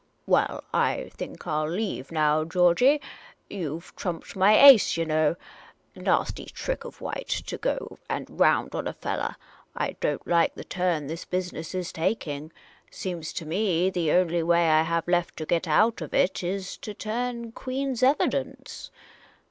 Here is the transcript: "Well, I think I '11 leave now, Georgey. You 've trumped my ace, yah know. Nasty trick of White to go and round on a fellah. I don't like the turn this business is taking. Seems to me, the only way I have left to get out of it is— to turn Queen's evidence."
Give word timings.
"Well, 0.35 0.63
I 0.73 1.11
think 1.13 1.45
I 1.45 1.59
'11 1.61 1.75
leave 1.77 2.11
now, 2.11 2.43
Georgey. 2.43 2.99
You 3.51 3.79
've 3.81 3.95
trumped 3.95 4.35
my 4.35 4.57
ace, 4.59 4.97
yah 4.97 5.05
know. 5.05 5.35
Nasty 5.95 6.45
trick 6.45 6.83
of 6.85 7.01
White 7.01 7.29
to 7.45 7.57
go 7.59 7.99
and 8.09 8.27
round 8.27 8.73
on 8.73 8.87
a 8.87 8.93
fellah. 8.93 9.37
I 9.77 9.91
don't 9.99 10.25
like 10.25 10.55
the 10.55 10.63
turn 10.63 11.05
this 11.05 11.23
business 11.25 11.75
is 11.75 11.91
taking. 11.91 12.51
Seems 12.89 13.31
to 13.33 13.45
me, 13.45 13.91
the 13.91 14.11
only 14.11 14.41
way 14.41 14.69
I 14.71 14.81
have 14.81 15.07
left 15.07 15.37
to 15.37 15.45
get 15.45 15.67
out 15.67 16.01
of 16.01 16.15
it 16.15 16.43
is— 16.43 16.77
to 16.77 16.95
turn 16.95 17.51
Queen's 17.51 18.01
evidence." 18.01 18.89